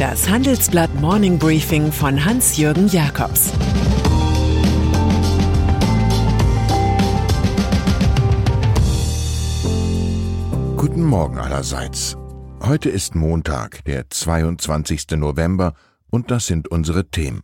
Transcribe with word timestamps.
Das 0.00 0.30
Handelsblatt 0.30 0.94
Morning 0.94 1.38
Briefing 1.38 1.92
von 1.92 2.24
Hans-Jürgen 2.24 2.88
Jakobs 2.88 3.52
Guten 10.78 11.04
Morgen 11.04 11.36
allerseits. 11.36 12.16
Heute 12.62 12.88
ist 12.88 13.14
Montag, 13.14 13.84
der 13.84 14.08
22. 14.08 15.18
November, 15.18 15.74
und 16.10 16.30
das 16.30 16.46
sind 16.46 16.68
unsere 16.68 17.10
Themen. 17.10 17.42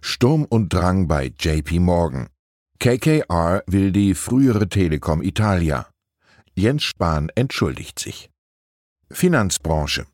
Sturm 0.00 0.46
und 0.46 0.72
Drang 0.72 1.06
bei 1.06 1.30
JP 1.38 1.80
Morgan. 1.80 2.30
KKR 2.78 3.62
will 3.66 3.92
die 3.92 4.14
frühere 4.14 4.70
Telekom 4.70 5.20
Italia. 5.20 5.86
Jens 6.54 6.82
Spahn 6.82 7.28
entschuldigt 7.34 7.98
sich. 7.98 8.30
Finanzbranche. 9.10 10.06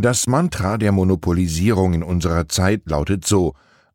Das 0.00 0.28
Mantra 0.28 0.78
der 0.78 0.92
Monopolisierung 0.92 1.92
in 1.92 2.04
unserer 2.04 2.46
Zeit 2.46 2.82
lautet 2.84 3.26
so 3.26 3.54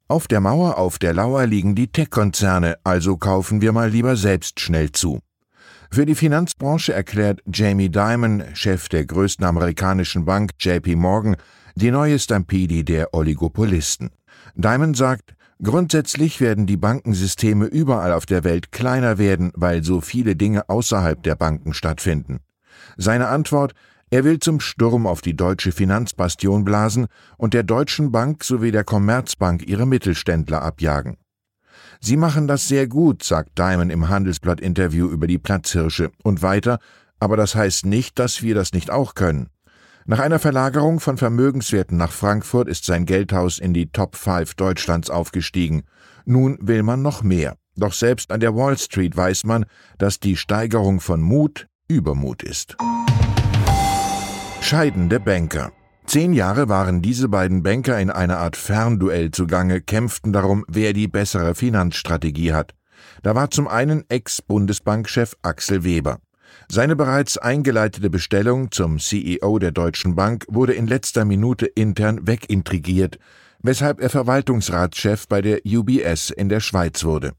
Auf 0.09 0.27
der 0.27 0.41
Mauer, 0.41 0.77
auf 0.77 0.99
der 0.99 1.13
Lauer 1.13 1.45
liegen 1.45 1.75
die 1.75 1.87
Tech-Konzerne, 1.87 2.75
also 2.83 3.15
kaufen 3.15 3.61
wir 3.61 3.71
mal 3.71 3.89
lieber 3.89 4.17
selbst 4.17 4.59
schnell 4.59 4.91
zu. 4.91 5.19
Für 5.89 6.05
die 6.05 6.15
Finanzbranche 6.15 6.91
erklärt 6.91 7.39
Jamie 7.45 7.87
Dimon, 7.87 8.43
Chef 8.53 8.89
der 8.89 9.05
größten 9.05 9.45
amerikanischen 9.45 10.25
Bank 10.25 10.51
JP 10.59 10.97
Morgan, 10.97 11.37
die 11.75 11.89
neue 11.89 12.19
Stampede 12.19 12.83
der 12.83 13.13
Oligopolisten. 13.13 14.09
Dimon 14.55 14.95
sagt, 14.95 15.35
grundsätzlich 15.61 16.41
werden 16.41 16.65
die 16.65 16.75
Bankensysteme 16.75 17.67
überall 17.67 18.11
auf 18.11 18.25
der 18.25 18.43
Welt 18.43 18.73
kleiner 18.73 19.19
werden, 19.19 19.53
weil 19.55 19.85
so 19.85 20.01
viele 20.01 20.35
Dinge 20.35 20.67
außerhalb 20.67 21.23
der 21.23 21.35
Banken 21.35 21.73
stattfinden. 21.73 22.41
Seine 22.97 23.29
Antwort, 23.29 23.73
er 24.13 24.23
will 24.23 24.37
zum 24.37 24.59
Sturm 24.59 25.07
auf 25.07 25.21
die 25.21 25.35
deutsche 25.35 25.71
Finanzbastion 25.71 26.63
blasen 26.63 27.07
und 27.35 27.55
der 27.55 27.63
Deutschen 27.63 28.11
Bank 28.11 28.43
sowie 28.43 28.71
der 28.71 28.83
Commerzbank 28.83 29.67
ihre 29.67 29.87
Mittelständler 29.87 30.61
abjagen. 30.61 31.17
Sie 31.99 32.15
machen 32.15 32.47
das 32.47 32.67
sehr 32.67 32.85
gut, 32.85 33.23
sagt 33.23 33.57
Diamond 33.57 33.91
im 33.91 34.09
Handelsblatt-Interview 34.09 35.07
über 35.07 35.25
die 35.25 35.39
Platzhirsche 35.39 36.11
und 36.21 36.43
weiter, 36.43 36.77
aber 37.19 37.37
das 37.37 37.55
heißt 37.55 37.87
nicht, 37.87 38.19
dass 38.19 38.43
wir 38.43 38.53
das 38.53 38.71
nicht 38.71 38.91
auch 38.91 39.15
können. 39.15 39.49
Nach 40.05 40.19
einer 40.19 40.37
Verlagerung 40.37 40.99
von 40.99 41.17
Vermögenswerten 41.17 41.97
nach 41.97 42.11
Frankfurt 42.11 42.67
ist 42.67 42.85
sein 42.85 43.07
Geldhaus 43.07 43.57
in 43.57 43.73
die 43.73 43.91
Top 43.91 44.15
5 44.15 44.53
Deutschlands 44.53 45.09
aufgestiegen. 45.09 45.85
Nun 46.23 46.59
will 46.61 46.83
man 46.83 47.01
noch 47.01 47.23
mehr. 47.23 47.55
Doch 47.75 47.93
selbst 47.93 48.29
an 48.29 48.41
der 48.41 48.55
Wall 48.55 48.77
Street 48.77 49.17
weiß 49.17 49.43
man, 49.45 49.65
dass 49.97 50.19
die 50.19 50.37
Steigerung 50.37 50.99
von 50.99 51.19
Mut 51.19 51.67
Übermut 51.87 52.43
ist. 52.43 52.77
Scheidende 54.63 55.19
Banker. 55.19 55.73
Zehn 56.05 56.31
Jahre 56.31 56.69
waren 56.69 57.01
diese 57.01 57.27
beiden 57.27 57.63
Banker 57.63 57.99
in 57.99 58.09
einer 58.09 58.37
Art 58.37 58.55
Fernduell 58.55 59.29
zugange, 59.31 59.81
kämpften 59.81 60.31
darum, 60.31 60.63
wer 60.69 60.93
die 60.93 61.09
bessere 61.09 61.53
Finanzstrategie 61.53 62.53
hat. 62.53 62.73
Da 63.23 63.35
war 63.35 63.51
zum 63.51 63.67
einen 63.67 64.05
Ex-Bundesbankchef 64.07 65.35
Axel 65.41 65.83
Weber. 65.83 66.19
Seine 66.69 66.95
bereits 66.95 67.37
eingeleitete 67.37 68.09
Bestellung 68.09 68.71
zum 68.71 68.99
CEO 68.99 69.59
der 69.59 69.71
Deutschen 69.71 70.15
Bank 70.15 70.45
wurde 70.47 70.71
in 70.71 70.87
letzter 70.87 71.25
Minute 71.25 71.65
intern 71.65 72.25
wegintrigiert, 72.25 73.19
weshalb 73.61 73.99
er 73.99 74.09
Verwaltungsratschef 74.09 75.27
bei 75.27 75.41
der 75.41 75.59
UBS 75.65 76.29
in 76.29 76.47
der 76.47 76.61
Schweiz 76.61 77.03
wurde. 77.03 77.33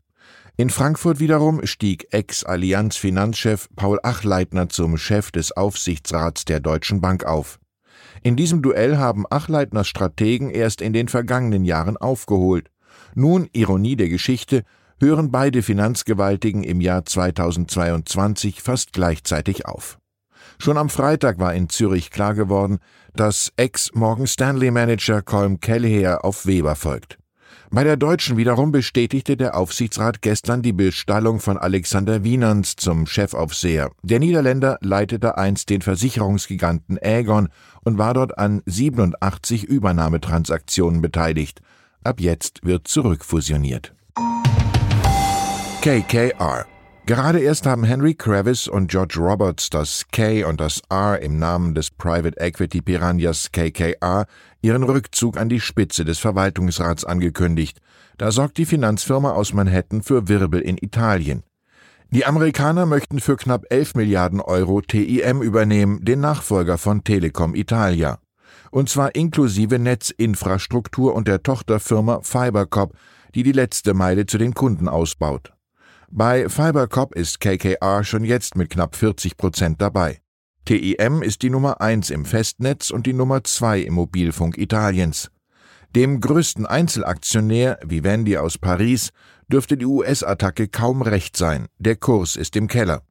In 0.57 0.71
Frankfurt 0.71 1.19
wiederum 1.19 1.67
stieg 1.67 2.07
Ex-Allianz-Finanzchef 2.13 3.69
Paul 3.75 3.99
Achleitner 4.05 4.69
zum 4.69 4.97
Chef 4.99 5.33
des 5.33 5.51
Aufsichtsrats 5.51 6.45
der 6.45 6.61
Deutschen 6.61 7.01
Bank 7.01 7.25
auf. 7.25 7.59
In 8.23 8.37
diesem 8.37 8.63
Duell 8.63 8.97
haben 8.97 9.25
Achleitners 9.29 9.89
Strategen 9.89 10.51
erst 10.51 10.81
in 10.81 10.93
den 10.93 11.09
vergangenen 11.09 11.65
Jahren 11.65 11.97
aufgeholt. 11.97 12.71
Nun, 13.17 13.49
Ironie 13.53 13.97
der 13.97 14.09
Geschichte, 14.09 14.63
hören 15.01 15.33
beide 15.33 15.61
Finanzgewaltigen 15.61 16.63
im 16.63 16.81
Jahr 16.81 17.05
2022 17.05 18.63
fast 18.63 18.93
gleichzeitig 18.93 19.67
auf. 19.67 19.99
Schon 20.61 20.79
am 20.79 20.89
Freitag 20.89 21.41
war 21.41 21.53
in 21.53 21.69
Zürich 21.69 22.13
klar 22.13 22.35
geworden, 22.35 22.79
dass 23.17 23.53
Ex-Morgan 23.57 24.29
Stanley-Manager 24.29 25.21
Colm 25.23 25.59
Kelleher 25.59 26.25
auf 26.25 26.47
Weber 26.47 26.77
folgt. 26.77 27.19
Bei 27.75 27.83
der 27.83 27.97
Deutschen 27.97 28.37
wiederum 28.37 28.71
bestätigte 28.71 29.37
der 29.37 29.57
Aufsichtsrat 29.57 30.23
gestern 30.23 30.63
die 30.63 30.73
Bestallung 30.73 31.41
von 31.41 31.59
Alexander 31.59 32.23
Wienerns 32.23 32.77
zum 32.77 33.05
Chefaufseher. 33.05 33.91
Der 34.05 34.21
Niederländer 34.21 34.79
leitete 34.81 35.37
einst 35.39 35.71
den 35.71 35.83
Versicherungsgiganten 35.83 37.01
Aegon 37.03 37.49
und 37.83 37.99
war 37.99 38.15
dort 38.15 38.39
an 38.39 38.63
87 38.65 39.65
Übernahmetransaktionen 39.65 41.03
beteiligt. 41.03 41.63
Ab 42.05 42.21
jetzt 42.21 42.61
wird 42.63 42.87
zurückfusioniert. 42.87 43.93
KKR 45.81 46.67
Gerade 47.07 47.41
erst 47.41 47.67
haben 47.67 47.85
Henry 47.85 48.15
Kravis 48.15 48.67
und 48.67 48.91
George 48.91 49.19
Roberts 49.19 49.69
das 49.69 50.07
K 50.11 50.43
und 50.45 50.59
das 50.59 50.81
R 50.89 51.21
im 51.21 51.39
Namen 51.39 51.75
des 51.75 51.91
Private 51.91 52.41
Equity 52.41 52.81
Piranhas 52.81 53.53
KKR 53.53 54.25
ihren 54.63 54.83
Rückzug 54.85 55.37
an 55.37 55.51
die 55.51 55.61
Spitze 55.61 56.07
des 56.07 56.19
Verwaltungsrats 56.19 57.05
angekündigt. 57.05 57.79
Da 58.17 58.33
sorgt 58.33 58.57
die 58.57 58.65
Finanzfirma 58.65 59.33
aus 59.33 59.53
Manhattan 59.53 60.01
für 60.01 60.29
Wirbel 60.29 60.63
in 60.63 60.79
Italien. 60.79 61.43
Die 62.09 62.25
Amerikaner 62.25 62.87
möchten 62.87 63.21
für 63.21 63.37
knapp 63.37 63.67
11 63.69 63.97
Milliarden 63.97 64.41
Euro 64.41 64.81
TIM 64.81 65.43
übernehmen, 65.43 66.03
den 66.07 66.21
Nachfolger 66.21 66.79
von 66.79 67.05
Telekom 67.05 67.55
Italia. 67.55 68.19
Und 68.71 68.89
zwar 68.89 69.15
inklusive 69.15 69.79
Netzinfrastruktur 69.79 71.15
und 71.15 71.29
der 71.29 71.43
Tochterfirma 71.43 72.21
Fibercop, 72.23 72.97
die 73.35 73.43
die 73.43 73.53
letzte 73.53 73.93
Meile 73.93 74.25
zu 74.25 74.39
den 74.39 74.55
Kunden 74.55 74.89
ausbaut. 74.89 75.54
Bei 76.17 76.49
FiberCop 76.49 77.17
ist 77.17 77.41
KKR 77.41 78.05
schon 78.05 78.23
jetzt 78.23 78.55
mit 78.55 78.71
knapp 78.71 78.95
40 78.95 79.37
Prozent 79.37 79.83
dabei. 79.83 80.21
TIM 80.65 81.23
ist 81.23 81.43
die 81.43 81.51
Nummer 81.51 81.81
1 81.81 82.11
im 82.11 82.25
Festnetz 82.25 82.91
und 82.93 83.07
die 83.07 83.13
Nummer 83.13 83.43
2 83.43 83.81
im 83.81 83.95
Mobilfunk 83.95 84.57
Italiens. 84.57 85.33
Dem 85.97 86.21
größten 86.21 86.67
Einzelaktionär, 86.67 87.81
Vivendi 87.85 88.37
aus 88.37 88.59
Paris, 88.59 89.11
dürfte 89.49 89.77
die 89.77 89.87
US-Attacke 89.87 90.69
kaum 90.69 91.03
recht 91.03 91.37
sein. 91.37 91.67
Der 91.81 91.97
Kurs 91.97 92.37
ist 92.37 92.55
im 92.55 92.69
Keller. 92.69 93.03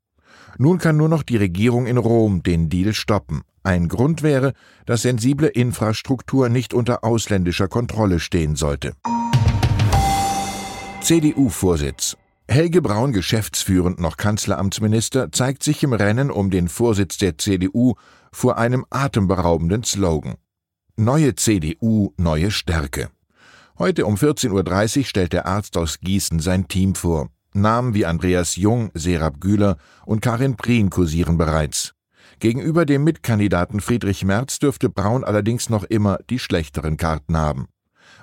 Nun 0.57 0.77
kann 0.77 0.95
nur 0.95 1.09
noch 1.09 1.23
die 1.23 1.35
Regierung 1.35 1.87
in 1.87 1.97
Rom 1.97 2.41
den 2.41 2.69
Deal 2.69 2.93
stoppen. 2.93 3.41
Ein 3.63 3.89
Grund 3.89 4.23
wäre, 4.23 4.53
dass 4.85 5.01
sensible 5.01 5.49
Infrastruktur 5.49 6.47
nicht 6.47 6.73
unter 6.73 7.03
ausländischer 7.03 7.67
Kontrolle 7.67 8.21
stehen 8.21 8.55
sollte. 8.55 8.93
CDU-Vorsitz 11.01 12.15
Helge 12.53 12.83
Braun, 12.83 13.13
geschäftsführend 13.13 13.99
noch 13.99 14.15
Kanzleramtsminister, 14.15 15.31
zeigt 15.31 15.63
sich 15.63 15.81
im 15.81 15.91
Rennen 15.91 16.29
um 16.29 16.51
den 16.51 16.69
Vorsitz 16.69 17.17
der 17.17 17.39
CDU 17.39 17.95
vor 18.31 18.59
einem 18.59 18.85
atemberaubenden 18.91 19.83
Slogan. 19.83 20.35
Neue 20.95 21.33
CDU, 21.33 22.13
neue 22.15 22.51
Stärke. 22.51 23.09
Heute 23.79 24.05
um 24.05 24.13
14.30 24.17 24.99
Uhr 24.99 25.03
stellt 25.05 25.33
der 25.33 25.47
Arzt 25.47 25.77
aus 25.77 25.99
Gießen 25.99 26.37
sein 26.37 26.67
Team 26.67 26.93
vor. 26.93 27.29
Namen 27.55 27.95
wie 27.95 28.05
Andreas 28.05 28.55
Jung, 28.55 28.91
Serap 28.93 29.41
Güler 29.41 29.77
und 30.05 30.21
Karin 30.21 30.55
Prien 30.55 30.91
kursieren 30.91 31.39
bereits. 31.39 31.95
Gegenüber 32.37 32.85
dem 32.85 33.03
Mitkandidaten 33.03 33.81
Friedrich 33.81 34.23
Merz 34.25 34.59
dürfte 34.59 34.89
Braun 34.89 35.23
allerdings 35.23 35.71
noch 35.71 35.85
immer 35.85 36.19
die 36.29 36.37
schlechteren 36.37 36.97
Karten 36.97 37.35
haben. 37.35 37.67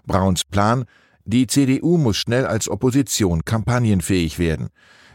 Brauns 0.06 0.44
Plan, 0.44 0.84
die 1.30 1.46
CDU 1.46 1.96
muss 1.96 2.16
schnell 2.16 2.44
als 2.44 2.68
Opposition 2.68 3.44
kampagnenfähig 3.44 4.38
werden. 4.38 4.68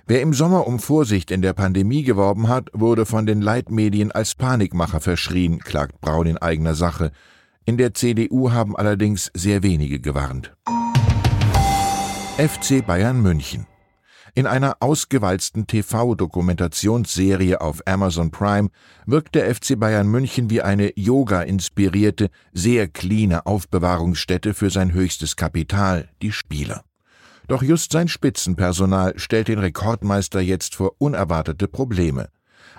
Wer 0.07 0.21
im 0.21 0.33
Sommer 0.33 0.67
um 0.67 0.79
Vorsicht 0.79 1.31
in 1.31 1.41
der 1.41 1.53
Pandemie 1.53 2.03
geworben 2.03 2.47
hat, 2.47 2.69
wurde 2.73 3.05
von 3.05 3.25
den 3.25 3.41
Leitmedien 3.41 4.11
als 4.11 4.35
Panikmacher 4.35 4.99
verschrien, 4.99 5.59
klagt 5.59 5.99
Braun 6.01 6.27
in 6.27 6.37
eigener 6.37 6.75
Sache. 6.75 7.11
In 7.65 7.77
der 7.77 7.93
CDU 7.93 8.51
haben 8.51 8.75
allerdings 8.75 9.31
sehr 9.33 9.63
wenige 9.63 9.99
gewarnt. 9.99 10.55
FC 12.37 12.85
Bayern 12.85 13.21
München 13.21 13.65
in 14.35 14.47
einer 14.47 14.77
ausgewalzten 14.81 15.65
TV-Dokumentationsserie 15.65 17.61
auf 17.61 17.81
Amazon 17.87 18.31
Prime 18.31 18.69
wirkt 19.05 19.33
der 19.33 19.53
FC 19.55 19.79
Bayern 19.79 20.07
München 20.07 20.49
wie 20.49 20.61
eine 20.61 20.91
Yoga-inspirierte, 20.99 22.29
sehr 22.51 22.89
cleane 22.89 23.45
Aufbewahrungsstätte 23.45 24.53
für 24.53 24.69
sein 24.69 24.91
höchstes 24.91 25.37
Kapital, 25.37 26.09
die 26.21 26.33
Spieler. 26.33 26.83
Doch 27.47 27.63
just 27.63 27.93
sein 27.93 28.09
Spitzenpersonal 28.09 29.17
stellt 29.17 29.47
den 29.47 29.59
Rekordmeister 29.59 30.41
jetzt 30.41 30.75
vor 30.75 30.95
unerwartete 30.97 31.69
Probleme. 31.69 32.27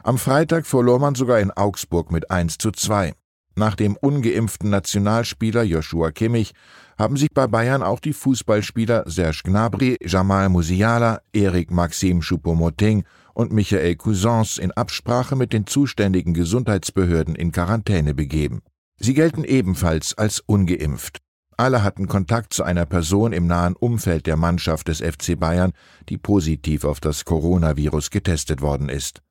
Am 0.02 0.18
Freitag 0.18 0.66
verlor 0.66 0.98
man 0.98 1.14
sogar 1.14 1.40
in 1.40 1.50
Augsburg 1.50 2.12
mit 2.12 2.30
1 2.30 2.58
zu 2.58 2.70
2. 2.70 3.14
Nach 3.58 3.74
dem 3.74 3.96
ungeimpften 3.96 4.68
Nationalspieler 4.68 5.62
Joshua 5.62 6.10
Kimmich 6.10 6.52
haben 6.98 7.16
sich 7.16 7.30
bei 7.32 7.46
Bayern 7.46 7.82
auch 7.82 8.00
die 8.00 8.12
Fußballspieler 8.12 9.04
Serge 9.06 9.40
Gnabry, 9.44 9.96
Jamal 10.02 10.50
Musiala, 10.50 11.22
Erik 11.32 11.70
Maxim 11.70 12.20
Choupo-Moting 12.20 13.04
und 13.32 13.52
Michael 13.52 13.96
Cousins 13.96 14.58
in 14.58 14.72
Absprache 14.72 15.36
mit 15.36 15.54
den 15.54 15.66
zuständigen 15.66 16.34
Gesundheitsbehörden 16.34 17.34
in 17.34 17.50
Quarantäne 17.50 18.14
begeben. 18.14 18.60
Sie 18.98 19.14
gelten 19.14 19.44
ebenfalls 19.44 20.16
als 20.18 20.40
ungeimpft. 20.40 21.20
Alle 21.56 21.82
hatten 21.82 22.08
Kontakt 22.08 22.52
zu 22.52 22.62
einer 22.62 22.84
Person 22.84 23.32
im 23.32 23.46
nahen 23.46 23.74
Umfeld 23.74 24.26
der 24.26 24.36
Mannschaft 24.36 24.88
des 24.88 25.00
FC 25.00 25.38
Bayern, 25.40 25.72
die 26.10 26.18
positiv 26.18 26.84
auf 26.84 27.00
das 27.00 27.24
Coronavirus 27.24 28.10
getestet 28.10 28.60
worden 28.60 28.90
ist. 28.90 29.22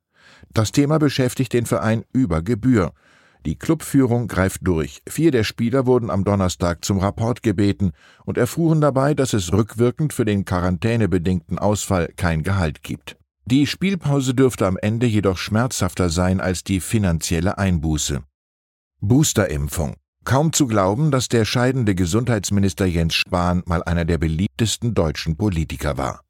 Das 0.51 0.71
Thema 0.71 0.97
beschäftigt 0.97 1.53
den 1.53 1.67
Verein 1.67 2.03
über 2.11 2.41
Gebühr. 2.41 2.93
Die 3.45 3.55
Clubführung 3.55 4.27
greift 4.27 4.61
durch. 4.63 5.01
Vier 5.07 5.29
der 5.29 5.43
Spieler 5.43 5.85
wurden 5.85 6.09
am 6.09 6.23
Donnerstag 6.23 6.83
zum 6.83 6.97
Rapport 6.97 7.43
gebeten 7.43 7.91
und 8.25 8.39
erfuhren 8.39 8.81
dabei, 8.81 9.13
dass 9.13 9.33
es 9.33 9.53
rückwirkend 9.53 10.13
für 10.13 10.25
den 10.25 10.45
quarantänebedingten 10.45 11.59
Ausfall 11.59 12.11
kein 12.15 12.41
Gehalt 12.41 12.81
gibt. 12.81 13.17
Die 13.45 13.67
Spielpause 13.67 14.33
dürfte 14.33 14.65
am 14.65 14.77
Ende 14.77 15.05
jedoch 15.05 15.37
schmerzhafter 15.37 16.09
sein 16.09 16.41
als 16.41 16.63
die 16.63 16.79
finanzielle 16.79 17.59
Einbuße. 17.59 18.23
Boosterimpfung. 19.01 19.95
Kaum 20.23 20.51
zu 20.51 20.65
glauben, 20.65 21.11
dass 21.11 21.27
der 21.27 21.45
scheidende 21.45 21.93
Gesundheitsminister 21.93 22.87
Jens 22.87 23.13
Spahn 23.13 23.61
mal 23.67 23.83
einer 23.83 24.05
der 24.05 24.17
beliebtesten 24.17 24.95
deutschen 24.95 25.37
Politiker 25.37 25.99
war. 25.99 26.21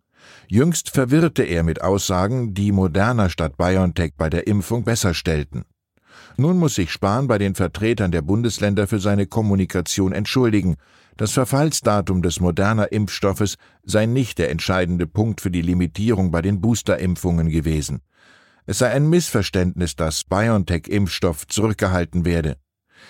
Jüngst 0.50 0.90
verwirrte 0.90 1.44
er 1.44 1.64
mit 1.64 1.82
Aussagen, 1.82 2.54
die 2.54 2.74
Moderna 2.74 3.30
statt 3.30 3.56
BioNTech 3.56 4.16
bei 4.18 4.30
der 4.30 4.48
Impfung 4.48 4.84
besser 4.84 5.14
stellten. 5.14 5.64
Nun 6.38 6.58
muss 6.58 6.76
sich 6.76 6.92
Spahn 6.92 7.28
bei 7.28 7.38
den 7.38 7.56
Vertretern 7.56 8.12
der 8.12 8.22
Bundesländer 8.22 8.88
für 8.88 9.00
seine 9.00 9.26
Kommunikation 9.26 10.12
entschuldigen. 10.12 10.76
Das 11.18 11.32
Verfallsdatum 11.32 12.22
des 12.22 12.40
moderner 12.40 12.92
Impfstoffes 12.92 13.56
sei 13.84 14.06
nicht 14.06 14.38
der 14.38 14.50
entscheidende 14.50 15.08
Punkt 15.08 15.42
für 15.42 15.52
die 15.52 15.62
Limitierung 15.62 16.32
bei 16.32 16.42
den 16.42 16.60
Boosterimpfungen 16.60 17.50
gewesen. 17.50 18.02
Es 18.66 18.80
sei 18.80 18.92
ein 18.92 19.10
Missverständnis, 19.10 19.96
dass 19.96 20.24
BioNTech-Impfstoff 20.24 21.48
zurückgehalten 21.48 22.26
werde. 22.26 22.58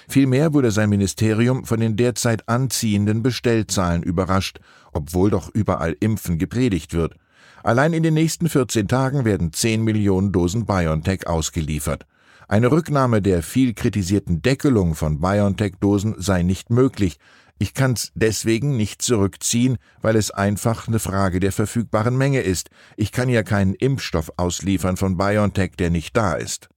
Vielmehr 0.07 0.53
wurde 0.53 0.71
sein 0.71 0.89
Ministerium 0.89 1.65
von 1.65 1.79
den 1.79 1.95
derzeit 1.95 2.47
anziehenden 2.49 3.23
Bestellzahlen 3.23 4.03
überrascht, 4.03 4.59
obwohl 4.91 5.29
doch 5.29 5.49
überall 5.53 5.95
Impfen 5.99 6.37
gepredigt 6.37 6.93
wird. 6.93 7.15
Allein 7.63 7.93
in 7.93 8.03
den 8.03 8.13
nächsten 8.13 8.49
14 8.49 8.87
Tagen 8.87 9.25
werden 9.25 9.51
10 9.51 9.83
Millionen 9.83 10.31
Dosen 10.31 10.65
BioNTech 10.65 11.25
ausgeliefert. 11.25 12.05
Eine 12.47 12.71
Rücknahme 12.71 13.21
der 13.21 13.41
viel 13.41 13.73
kritisierten 13.73 14.41
Deckelung 14.41 14.93
von 14.93 15.19
BioNTech-Dosen 15.19 16.15
sei 16.17 16.43
nicht 16.43 16.69
möglich. 16.69 17.17
Ich 17.57 17.73
kann's 17.73 18.11
deswegen 18.13 18.75
nicht 18.77 19.01
zurückziehen, 19.01 19.77
weil 20.01 20.15
es 20.15 20.29
einfach 20.29 20.87
eine 20.87 20.99
Frage 20.99 21.39
der 21.39 21.51
verfügbaren 21.51 22.17
Menge 22.17 22.41
ist. 22.41 22.69
Ich 22.97 23.11
kann 23.11 23.29
ja 23.29 23.43
keinen 23.43 23.73
Impfstoff 23.73 24.31
ausliefern 24.37 24.97
von 24.97 25.17
BioNTech, 25.17 25.71
der 25.79 25.89
nicht 25.89 26.15
da 26.15 26.33
ist. 26.33 26.69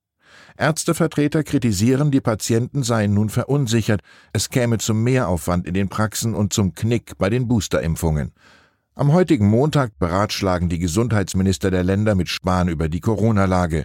Ärztevertreter 0.56 1.44
kritisieren, 1.44 2.11
die 2.11 2.20
Patienten 2.20 2.82
seien 2.82 3.15
nun 3.15 3.29
verunsichert, 3.29 4.00
es 4.32 4.50
käme 4.50 4.79
zum 4.79 5.05
Mehraufwand 5.05 5.67
in 5.67 5.75
den 5.75 5.88
Praxen 5.88 6.35
und 6.35 6.53
zum 6.53 6.75
Knick 6.75 7.19
bei 7.19 7.31
den 7.31 7.47
Boosterimpfungen. 7.47 8.32
Am 8.94 9.12
heutigen 9.12 9.49
Montag 9.49 9.97
beratschlagen 9.99 10.69
die 10.69 10.81
Gesundheitsminister 10.81 11.70
der 11.70 11.85
Länder 11.85 12.17
mit 12.17 12.29
Spahn 12.29 12.69
über 12.69 12.88
die 12.88 13.00
Corona-Lage. 13.00 13.85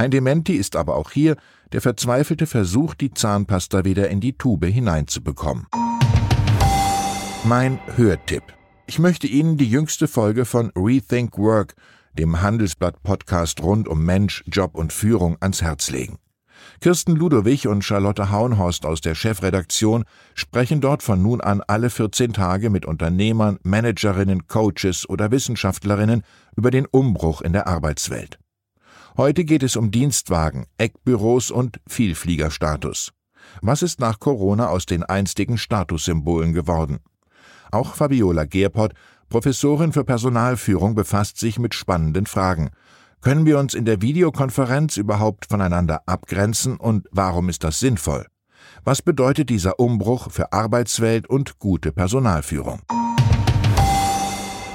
Ein 0.00 0.10
Dementi 0.10 0.54
ist 0.54 0.76
aber 0.76 0.96
auch 0.96 1.10
hier 1.10 1.36
der 1.72 1.82
verzweifelte 1.82 2.46
Versuch, 2.46 2.94
die 2.94 3.12
Zahnpasta 3.12 3.84
wieder 3.84 4.08
in 4.08 4.20
die 4.20 4.32
Tube 4.32 4.64
hineinzubekommen. 4.64 5.66
Mein 7.44 7.78
Hörtipp. 7.96 8.44
Ich 8.86 8.98
möchte 8.98 9.26
Ihnen 9.26 9.58
die 9.58 9.68
jüngste 9.68 10.08
Folge 10.08 10.46
von 10.46 10.72
Rethink 10.74 11.36
Work, 11.36 11.74
dem 12.18 12.40
Handelsblatt-Podcast 12.40 13.62
rund 13.62 13.88
um 13.88 14.02
Mensch, 14.02 14.42
Job 14.46 14.74
und 14.74 14.94
Führung, 14.94 15.36
ans 15.40 15.60
Herz 15.60 15.90
legen. 15.90 16.16
Kirsten 16.80 17.14
Ludowig 17.14 17.68
und 17.68 17.84
Charlotte 17.84 18.30
Hauenhorst 18.30 18.86
aus 18.86 19.02
der 19.02 19.14
Chefredaktion 19.14 20.04
sprechen 20.34 20.80
dort 20.80 21.02
von 21.02 21.20
nun 21.20 21.42
an 21.42 21.60
alle 21.66 21.90
14 21.90 22.32
Tage 22.32 22.70
mit 22.70 22.86
Unternehmern, 22.86 23.58
Managerinnen, 23.64 24.46
Coaches 24.46 25.06
oder 25.06 25.30
Wissenschaftlerinnen 25.30 26.22
über 26.56 26.70
den 26.70 26.86
Umbruch 26.86 27.42
in 27.42 27.52
der 27.52 27.66
Arbeitswelt. 27.66 28.39
Heute 29.20 29.44
geht 29.44 29.62
es 29.62 29.76
um 29.76 29.90
Dienstwagen, 29.90 30.64
Eckbüros 30.78 31.50
und 31.50 31.78
Vielfliegerstatus. 31.86 33.12
Was 33.60 33.82
ist 33.82 34.00
nach 34.00 34.18
Corona 34.18 34.68
aus 34.68 34.86
den 34.86 35.02
einstigen 35.02 35.58
Statussymbolen 35.58 36.54
geworden? 36.54 37.00
Auch 37.70 37.96
Fabiola 37.96 38.46
Gerpott, 38.46 38.94
Professorin 39.28 39.92
für 39.92 40.04
Personalführung, 40.04 40.94
befasst 40.94 41.36
sich 41.36 41.58
mit 41.58 41.74
spannenden 41.74 42.24
Fragen. 42.24 42.70
Können 43.20 43.44
wir 43.44 43.58
uns 43.58 43.74
in 43.74 43.84
der 43.84 44.00
Videokonferenz 44.00 44.96
überhaupt 44.96 45.44
voneinander 45.50 46.00
abgrenzen 46.06 46.78
und 46.78 47.06
warum 47.12 47.50
ist 47.50 47.62
das 47.62 47.78
sinnvoll? 47.78 48.24
Was 48.84 49.02
bedeutet 49.02 49.50
dieser 49.50 49.78
Umbruch 49.78 50.30
für 50.30 50.54
Arbeitswelt 50.54 51.28
und 51.28 51.58
gute 51.58 51.92
Personalführung? 51.92 52.80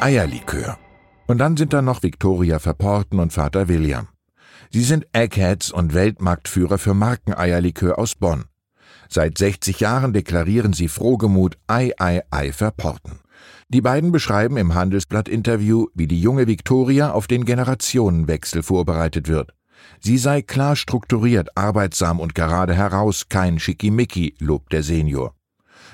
Eierlikör. 0.01 0.77
Und 1.25 1.39
dann 1.39 1.57
sind 1.57 1.73
da 1.73 1.81
noch 1.81 2.03
Victoria 2.03 2.59
Verporten 2.59 3.19
und 3.19 3.33
Vater 3.33 3.67
William. 3.67 4.07
Sie 4.75 4.83
sind 4.83 5.07
Eggheads 5.13 5.71
und 5.71 5.93
Weltmarktführer 5.93 6.77
für 6.77 6.93
Markeneierlikör 6.93 7.97
aus 7.97 8.15
Bonn. 8.15 8.43
Seit 9.07 9.37
60 9.37 9.79
Jahren 9.79 10.11
deklarieren 10.11 10.73
sie 10.73 10.89
frohgemut 10.89 11.57
Ei, 11.65 11.93
Ei, 11.97 12.23
Ei 12.29 12.51
verporten. 12.51 13.19
Die 13.69 13.79
beiden 13.79 14.11
beschreiben 14.11 14.57
im 14.57 14.73
Handelsblatt-Interview, 14.73 15.87
wie 15.93 16.07
die 16.07 16.19
junge 16.19 16.47
Victoria 16.47 17.13
auf 17.13 17.27
den 17.27 17.45
Generationenwechsel 17.45 18.63
vorbereitet 18.63 19.29
wird. 19.29 19.53
Sie 20.01 20.17
sei 20.17 20.41
klar 20.41 20.75
strukturiert, 20.75 21.55
arbeitsam 21.55 22.19
und 22.19 22.35
gerade 22.35 22.73
heraus 22.73 23.29
kein 23.29 23.59
Schickimicki, 23.59 24.35
lobt 24.39 24.73
der 24.73 24.83
Senior. 24.83 25.35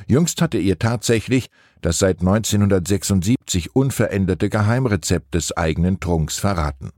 Jüngst 0.08 0.42
hatte 0.42 0.58
ihr 0.58 0.80
tatsächlich 0.80 1.52
das 1.82 2.00
seit 2.00 2.22
1976 2.22 3.76
unveränderte 3.76 4.50
Geheimrezept 4.50 5.36
des 5.36 5.56
eigenen 5.56 6.00
Trunks 6.00 6.40
verraten. 6.40 6.90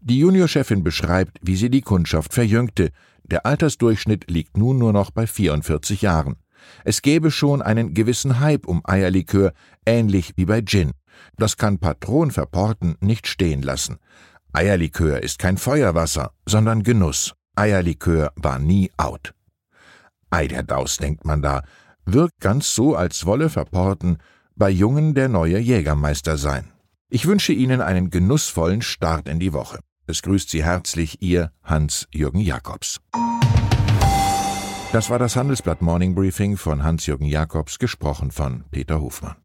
Die 0.00 0.18
Juniorchefin 0.18 0.84
beschreibt, 0.84 1.38
wie 1.42 1.56
sie 1.56 1.70
die 1.70 1.80
Kundschaft 1.80 2.32
verjüngte. 2.32 2.90
Der 3.24 3.44
Altersdurchschnitt 3.44 4.30
liegt 4.30 4.56
nun 4.56 4.78
nur 4.78 4.92
noch 4.92 5.10
bei 5.10 5.26
44 5.26 6.02
Jahren. 6.02 6.36
Es 6.84 7.02
gäbe 7.02 7.30
schon 7.30 7.62
einen 7.62 7.94
gewissen 7.94 8.40
Hype 8.40 8.66
um 8.66 8.80
Eierlikör, 8.84 9.52
ähnlich 9.86 10.32
wie 10.36 10.44
bei 10.44 10.62
Gin. 10.62 10.92
Das 11.36 11.56
kann 11.56 11.78
Patron 11.78 12.30
Verporten 12.30 12.96
nicht 13.00 13.26
stehen 13.26 13.62
lassen. 13.62 13.98
Eierlikör 14.52 15.22
ist 15.22 15.38
kein 15.38 15.56
Feuerwasser, 15.56 16.32
sondern 16.46 16.82
Genuss. 16.82 17.34
Eierlikör 17.56 18.32
war 18.36 18.58
nie 18.58 18.90
out. 18.96 19.34
Ei 20.30 20.46
der 20.46 20.62
Daus, 20.62 20.98
denkt 20.98 21.24
man 21.24 21.42
da, 21.42 21.62
wirkt 22.04 22.40
ganz 22.40 22.74
so, 22.74 22.94
als 22.94 23.26
wolle 23.26 23.48
Verporten 23.50 24.18
bei 24.54 24.70
Jungen 24.70 25.14
der 25.14 25.28
neue 25.28 25.58
Jägermeister 25.58 26.36
sein. 26.36 26.72
Ich 27.10 27.26
wünsche 27.26 27.52
Ihnen 27.52 27.80
einen 27.80 28.10
genussvollen 28.10 28.82
Start 28.82 29.28
in 29.28 29.40
die 29.40 29.52
Woche. 29.52 29.80
Es 30.10 30.22
grüßt 30.22 30.48
Sie 30.48 30.64
herzlich 30.64 31.20
Ihr 31.20 31.52
Hans-Jürgen 31.62 32.40
Jakobs. 32.40 32.98
Das 34.90 35.10
war 35.10 35.18
das 35.18 35.36
Handelsblatt 35.36 35.82
Morning 35.82 36.14
Briefing 36.14 36.56
von 36.56 36.82
Hans-Jürgen 36.82 37.26
Jakobs, 37.26 37.78
gesprochen 37.78 38.30
von 38.30 38.64
Peter 38.70 39.02
Hofmann. 39.02 39.36